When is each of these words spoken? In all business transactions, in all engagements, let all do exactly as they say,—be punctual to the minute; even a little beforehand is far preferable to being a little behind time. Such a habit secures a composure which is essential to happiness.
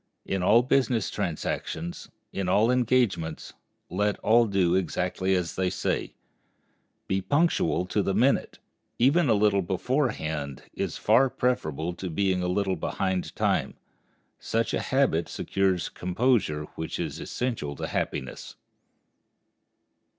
In 0.25 0.41
all 0.41 0.63
business 0.63 1.11
transactions, 1.11 2.09
in 2.33 2.49
all 2.49 2.71
engagements, 2.71 3.53
let 3.87 4.17
all 4.21 4.47
do 4.47 4.73
exactly 4.73 5.35
as 5.35 5.53
they 5.55 5.69
say,—be 5.69 7.21
punctual 7.21 7.85
to 7.85 8.01
the 8.01 8.15
minute; 8.15 8.57
even 8.97 9.29
a 9.29 9.35
little 9.35 9.61
beforehand 9.61 10.63
is 10.73 10.97
far 10.97 11.29
preferable 11.29 11.93
to 11.93 12.09
being 12.09 12.41
a 12.41 12.47
little 12.47 12.75
behind 12.77 13.35
time. 13.35 13.75
Such 14.39 14.73
a 14.73 14.79
habit 14.81 15.29
secures 15.29 15.85
a 15.87 15.91
composure 15.91 16.63
which 16.73 16.99
is 16.99 17.19
essential 17.19 17.75
to 17.75 17.85
happiness. 17.85 18.55